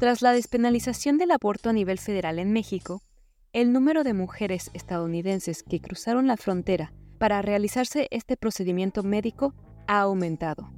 [0.00, 3.02] Tras la despenalización del aborto a nivel federal en México,
[3.52, 9.54] el número de mujeres estadounidenses que cruzaron la frontera para realizarse este procedimiento médico
[9.86, 10.72] ha aumentado,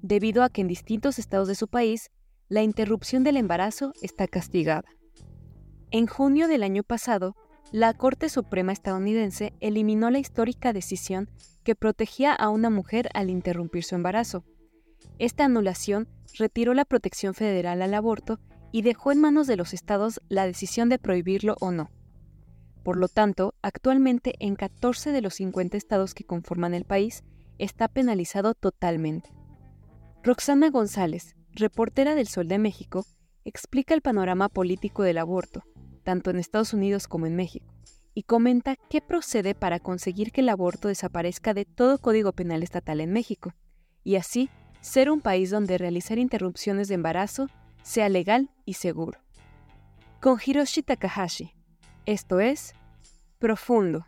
[0.00, 2.10] debido a que en distintos estados de su país
[2.48, 4.88] la interrupción del embarazo está castigada.
[5.90, 7.36] En junio del año pasado,
[7.72, 11.28] la Corte Suprema estadounidense eliminó la histórica decisión
[11.62, 14.44] que protegía a una mujer al interrumpir su embarazo.
[15.18, 18.40] Esta anulación retiró la protección federal al aborto
[18.72, 21.90] y dejó en manos de los estados la decisión de prohibirlo o no.
[22.82, 27.22] Por lo tanto, actualmente en 14 de los 50 estados que conforman el país
[27.58, 29.30] está penalizado totalmente.
[30.24, 33.04] Roxana González, reportera del Sol de México,
[33.44, 35.62] explica el panorama político del aborto,
[36.02, 37.72] tanto en Estados Unidos como en México,
[38.14, 43.00] y comenta qué procede para conseguir que el aborto desaparezca de todo código penal estatal
[43.00, 43.52] en México,
[44.02, 44.48] y así
[44.80, 47.48] ser un país donde realizar interrupciones de embarazo
[47.82, 49.20] sea legal y seguro.
[50.20, 51.54] Con Hiroshi Takahashi,
[52.06, 52.74] esto es
[53.38, 54.06] Profundo.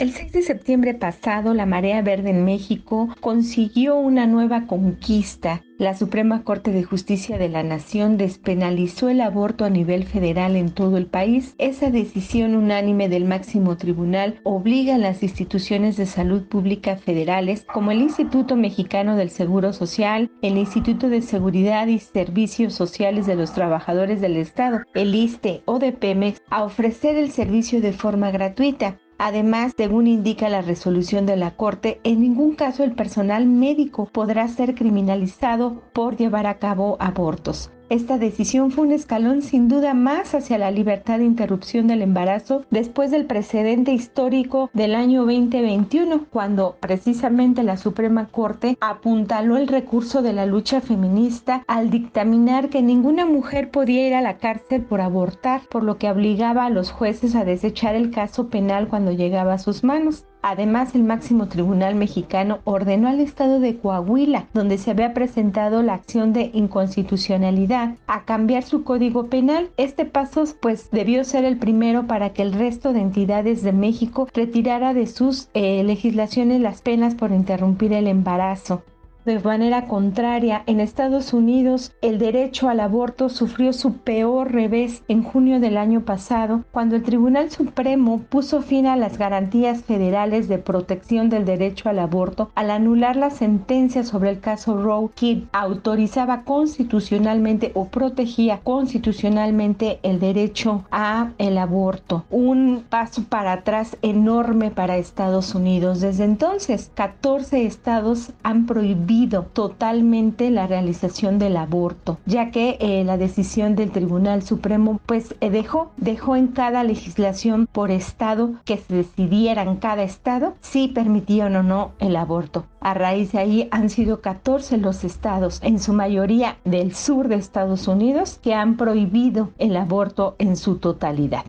[0.00, 5.62] El 6 de septiembre pasado, la Marea Verde en México consiguió una nueva conquista.
[5.76, 10.70] La Suprema Corte de Justicia de la Nación despenalizó el aborto a nivel federal en
[10.70, 11.54] todo el país.
[11.58, 17.90] Esa decisión unánime del máximo tribunal obliga a las instituciones de salud pública federales, como
[17.90, 23.52] el Instituto Mexicano del Seguro Social, el Instituto de Seguridad y Servicios Sociales de los
[23.52, 28.96] Trabajadores del Estado, el ISTE o de Pemex, a ofrecer el servicio de forma gratuita.
[29.22, 34.48] Además, según indica la resolución de la Corte, en ningún caso el personal médico podrá
[34.48, 37.70] ser criminalizado por llevar a cabo abortos.
[37.90, 42.64] Esta decisión fue un escalón sin duda más hacia la libertad de interrupción del embarazo
[42.70, 50.22] después del precedente histórico del año 2021, cuando precisamente la Suprema Corte apuntaló el recurso
[50.22, 55.00] de la lucha feminista al dictaminar que ninguna mujer podía ir a la cárcel por
[55.00, 59.54] abortar, por lo que obligaba a los jueces a desechar el caso penal cuando llegaba
[59.54, 60.26] a sus manos.
[60.42, 65.94] Además, el máximo tribunal mexicano ordenó al estado de Coahuila, donde se había presentado la
[65.94, 69.68] acción de inconstitucionalidad, a cambiar su código penal.
[69.76, 74.28] Este paso pues debió ser el primero para que el resto de entidades de México
[74.32, 78.82] retirara de sus eh, legislaciones las penas por interrumpir el embarazo.
[79.30, 85.22] De manera contraria, en Estados Unidos, el derecho al aborto sufrió su peor revés en
[85.22, 90.58] junio del año pasado, cuando el Tribunal Supremo puso fin a las garantías federales de
[90.58, 96.42] protección del derecho al aborto al anular la sentencia sobre el caso Roe que autorizaba
[96.42, 102.24] constitucionalmente o protegía constitucionalmente el derecho a el aborto.
[102.30, 106.00] Un paso para atrás enorme para Estados Unidos.
[106.00, 113.16] Desde entonces, 14 estados han prohibido totalmente la realización del aborto, ya que eh, la
[113.16, 118.94] decisión del Tribunal Supremo pues eh, dejó, dejó en cada legislación por estado que se
[118.94, 122.66] decidiera en cada estado si permitían o no el aborto.
[122.80, 127.36] A raíz de ahí han sido 14 los estados, en su mayoría del sur de
[127.36, 131.44] Estados Unidos, que han prohibido el aborto en su totalidad.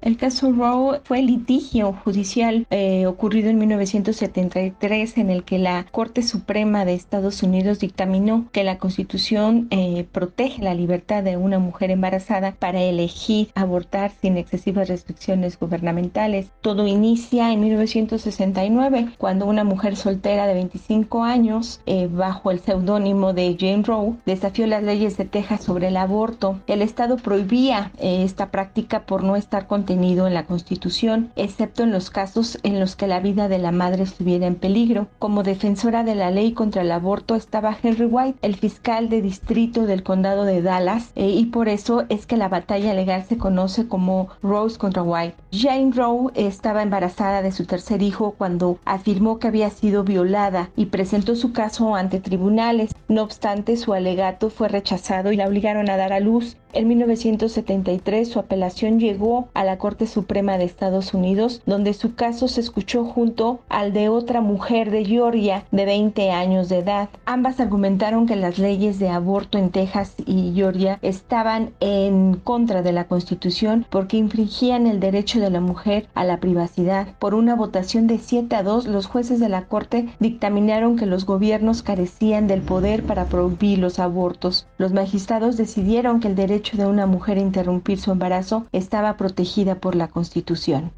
[0.00, 6.22] El caso Roe fue litigio judicial eh, ocurrido en 1973 en el que la Corte
[6.22, 11.90] Suprema de Estados Unidos dictaminó que la Constitución eh, protege la libertad de una mujer
[11.90, 16.52] embarazada para elegir abortar sin excesivas restricciones gubernamentales.
[16.60, 23.32] Todo inicia en 1969 cuando una mujer soltera de 25 años eh, bajo el seudónimo
[23.32, 26.60] de Jane Roe desafió las leyes de Texas sobre el aborto.
[26.68, 32.10] El Estado prohibía esta práctica por no estar con en la Constitución, excepto en los
[32.10, 35.08] casos en los que la vida de la madre estuviera en peligro.
[35.18, 39.86] Como defensora de la ley contra el aborto estaba Henry White, el fiscal de distrito
[39.86, 43.88] del condado de Dallas, eh, y por eso es que la batalla legal se conoce
[43.88, 45.36] como Rose contra White.
[45.52, 50.86] Jane Roe estaba embarazada de su tercer hijo cuando afirmó que había sido violada y
[50.86, 52.94] presentó su caso ante tribunales.
[53.08, 56.56] No obstante, su alegato fue rechazado y la obligaron a dar a luz.
[56.74, 62.48] En 1973 su apelación llegó a la Corte Suprema de Estados Unidos, donde su caso
[62.48, 67.08] se escuchó junto al de otra mujer de Georgia de 20 años de edad.
[67.24, 72.92] Ambas argumentaron que las leyes de aborto en Texas y Georgia estaban en contra de
[72.92, 77.08] la Constitución porque infringían el derecho de la mujer a la privacidad.
[77.18, 81.24] Por una votación de 7 a 2, los jueces de la Corte dictaminaron que los
[81.24, 84.66] gobiernos carecían del poder para prohibir los abortos.
[84.78, 89.67] Los magistrados decidieron que el derecho de una mujer a interrumpir su embarazo estaba protegida
[89.76, 90.97] por la Constitución.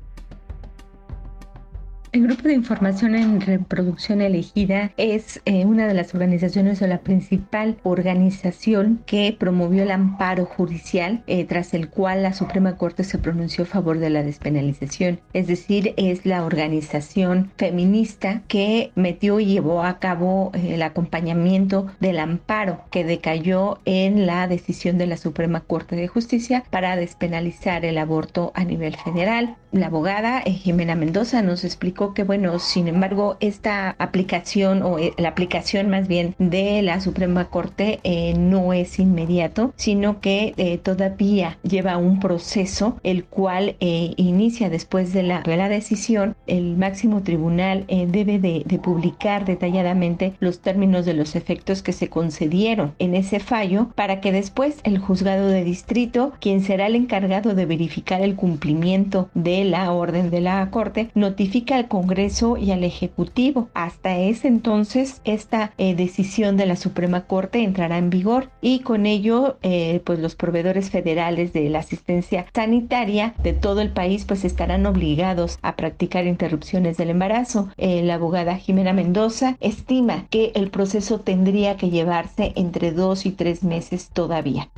[2.13, 7.03] El Grupo de Información en Reproducción Elegida es eh, una de las organizaciones o la
[7.03, 13.19] principal organización que promovió el amparo judicial eh, tras el cual la Suprema Corte se
[13.19, 15.21] pronunció a favor de la despenalización.
[15.35, 21.87] Es decir, es la organización feminista que metió y llevó a cabo eh, el acompañamiento
[22.01, 27.85] del amparo que decayó en la decisión de la Suprema Corte de Justicia para despenalizar
[27.85, 29.55] el aborto a nivel federal.
[29.71, 35.29] La abogada Jimena Mendoza nos explicó que, bueno, sin embargo, esta aplicación o eh, la
[35.29, 41.59] aplicación más bien de la Suprema Corte eh, no es inmediato, sino que eh, todavía
[41.63, 46.35] lleva un proceso el cual inicia después de la, de la decisión.
[46.47, 52.09] El máximo tribunal debe de, de publicar detalladamente los términos de los efectos que se
[52.09, 57.55] concedieron en ese fallo para que después el juzgado de distrito, quien será el encargado
[57.55, 62.85] de verificar el cumplimiento de la orden de la Corte, notifica al Congreso y al
[62.85, 63.69] Ejecutivo.
[63.75, 69.05] Hasta ese entonces esta eh, decisión de la Suprema Corte entrará en vigor y con
[69.05, 74.45] ello eh, pues los proveedores federales de la asistencia sanitaria de todo el país pues
[74.45, 77.69] estarán obligados a practicar interrupciones del embarazo.
[77.77, 83.33] Eh, la abogada Jimena Mendoza estima que el proceso tendría que llevarse entre dos y
[83.33, 84.71] tres meses todavía.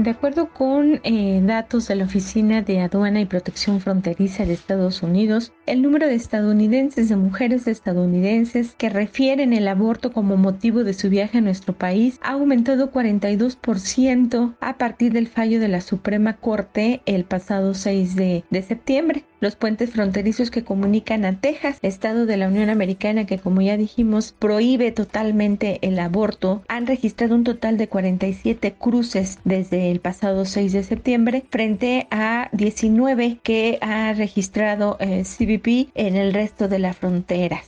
[0.00, 5.02] De acuerdo con eh, datos de la Oficina de Aduana y Protección Fronteriza de Estados
[5.02, 10.94] Unidos, el número de estadounidenses, de mujeres estadounidenses que refieren el aborto como motivo de
[10.94, 16.38] su viaje a nuestro país ha aumentado 42% a partir del fallo de la Suprema
[16.38, 22.36] Corte el pasado 6 de septiembre los puentes fronterizos que comunican a Texas, estado de
[22.36, 27.76] la Unión Americana que como ya dijimos prohíbe totalmente el aborto, han registrado un total
[27.78, 34.96] de 47 cruces desde el pasado 6 de septiembre frente a 19 que ha registrado
[35.00, 37.62] eh, CBP en el resto de la frontera.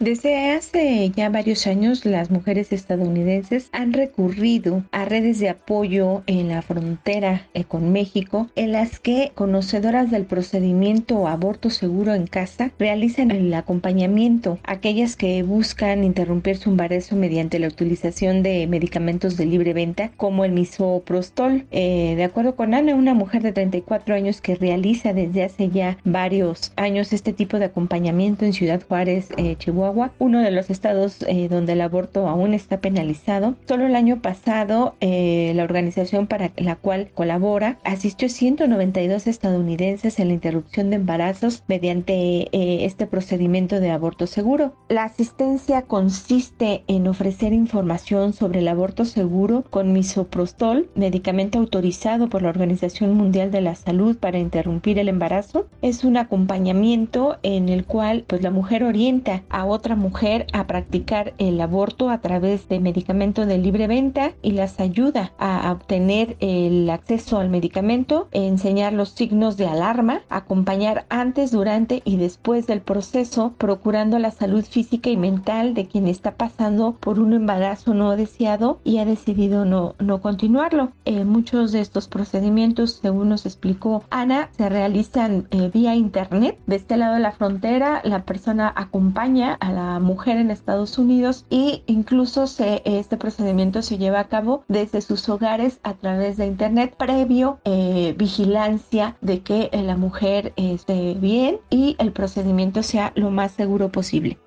[0.00, 6.48] Desde hace ya varios años, las mujeres estadounidenses han recurrido a redes de apoyo en
[6.48, 12.72] la frontera eh, con México, en las que conocedoras del procedimiento aborto seguro en casa
[12.78, 19.36] realizan el acompañamiento a aquellas que buscan interrumpir su embarazo mediante la utilización de medicamentos
[19.36, 21.66] de libre venta, como el misoprostol.
[21.72, 25.98] Eh, de acuerdo con Ana, una mujer de 34 años que realiza desde hace ya
[26.04, 31.22] varios años este tipo de acompañamiento en Ciudad Juárez, eh, Chihuahua, uno de los estados
[31.26, 33.56] eh, donde el aborto aún está penalizado.
[33.66, 40.28] Solo el año pasado, eh, la organización para la cual colabora asistió 192 estadounidenses en
[40.28, 42.14] la interrupción de embarazos mediante
[42.52, 44.74] eh, este procedimiento de aborto seguro.
[44.88, 52.42] La asistencia consiste en ofrecer información sobre el aborto seguro con misoprostol, medicamento autorizado por
[52.42, 55.66] la Organización Mundial de la Salud para interrumpir el embarazo.
[55.82, 60.66] Es un acompañamiento en el cual pues la mujer orienta a otros otra mujer a
[60.66, 66.36] practicar el aborto a través de medicamento de libre venta y las ayuda a obtener
[66.40, 72.82] el acceso al medicamento, enseñar los signos de alarma, acompañar antes, durante y después del
[72.82, 78.14] proceso, procurando la salud física y mental de quien está pasando por un embarazo no
[78.16, 80.92] deseado y ha decidido no, no continuarlo.
[81.06, 86.58] Eh, muchos de estos procedimientos, según nos explicó Ana, se realizan eh, vía internet.
[86.66, 91.46] De este lado de la frontera, la persona acompaña a la mujer en Estados Unidos
[91.50, 96.46] y incluso se, este procedimiento se lleva a cabo desde sus hogares a través de
[96.46, 103.30] internet previo eh, vigilancia de que la mujer esté bien y el procedimiento sea lo
[103.30, 104.38] más seguro posible.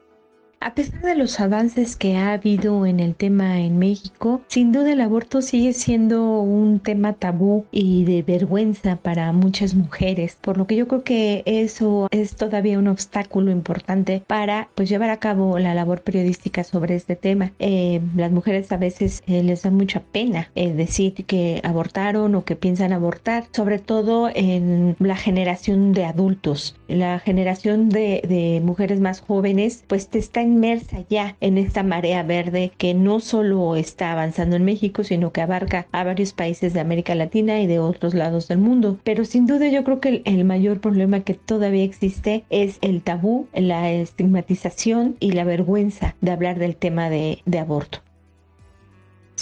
[0.65, 4.93] A pesar de los avances que ha habido en el tema en México, sin duda
[4.93, 10.65] el aborto sigue siendo un tema tabú y de vergüenza para muchas mujeres, por lo
[10.65, 15.59] que yo creo que eso es todavía un obstáculo importante para pues llevar a cabo
[15.59, 17.51] la labor periodística sobre este tema.
[17.59, 22.45] Eh, las mujeres a veces eh, les da mucha pena eh, decir que abortaron o
[22.45, 26.77] que piensan abortar, sobre todo en la generación de adultos.
[26.87, 32.23] La generación de, de mujeres más jóvenes pues te está inmersa ya en esta marea
[32.23, 36.79] verde que no solo está avanzando en México, sino que abarca a varios países de
[36.79, 38.99] América Latina y de otros lados del mundo.
[39.03, 43.47] Pero sin duda yo creo que el, mayor problema que todavía existe es el tabú,
[43.53, 47.99] la estigmatización y la vergüenza de hablar del tema de aborto.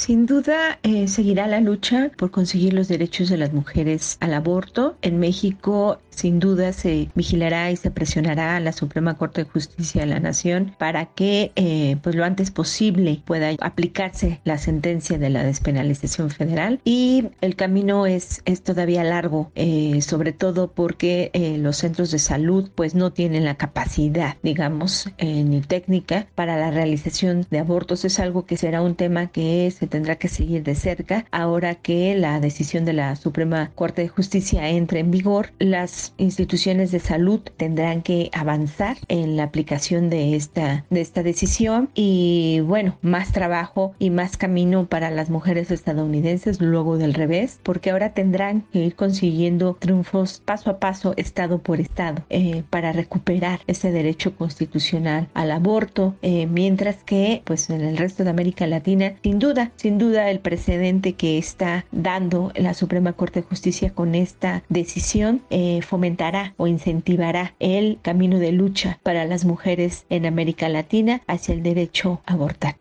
[0.02, 4.98] Sin duda eh, seguirá la lucha por conseguir los derechos de las mujeres al aborto.
[5.04, 10.02] En México sin duda se vigilará y se presionará a la Suprema Corte de Justicia
[10.02, 15.30] de la Nación para que eh, pues lo antes posible pueda aplicarse la sentencia de
[15.30, 21.78] la despenalización federal y el camino es, es todavía largo eh, sobre todo porque los
[21.78, 27.60] centros de salud pues no tienen la capacidad digamos ni técnica para la realización de
[27.60, 31.76] abortos es algo que será un tema que se tendrá que seguir de cerca ahora
[31.76, 35.52] que la decisión de la Suprema Corte de Justicia entre en vigor.
[35.60, 41.90] Las instituciones de salud tendrán que avanzar en la aplicación de esta, de esta decisión
[41.94, 47.92] y bueno, más trabajo y más camino para las mujeres estadounidenses luego del revés, porque
[47.92, 53.60] ahora tendrán que ir consiguiendo triunfos paso a paso, estado por estado, eh, para recuperar
[53.68, 59.14] ese derecho constitucional al aborto, eh, mientras que pues en el resto de América Latina,
[59.24, 64.14] sin duda, sin duda el precedente que está dando la Suprema Corte de Justicia con
[64.14, 70.70] esta decisión eh, fomentará o incentivará el camino de lucha para las mujeres en América
[70.70, 72.76] Latina hacia el derecho a abortar.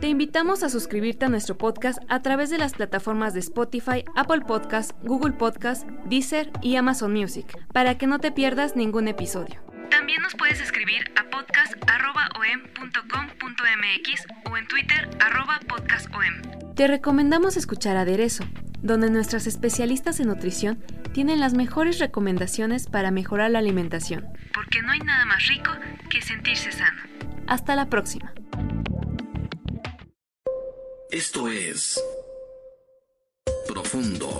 [0.00, 4.40] Te invitamos a suscribirte a nuestro podcast a través de las plataformas de Spotify, Apple
[4.40, 9.71] Podcasts, Google Podcasts, Deezer y Amazon Music, para que no te pierdas ningún episodio.
[9.92, 15.10] También nos puedes escribir a podcast.om.com.mx o en Twitter
[15.68, 16.74] podcastom.
[16.74, 18.44] Te recomendamos escuchar Aderezo,
[18.80, 20.82] donde nuestras especialistas en nutrición
[21.12, 24.26] tienen las mejores recomendaciones para mejorar la alimentación.
[24.54, 25.70] Porque no hay nada más rico
[26.08, 27.02] que sentirse sano.
[27.46, 28.32] Hasta la próxima.
[31.10, 32.02] Esto es
[33.68, 34.38] Profundo.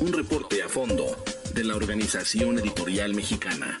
[0.00, 1.22] Un reporte a fondo
[1.54, 3.80] de la Organización Editorial Mexicana.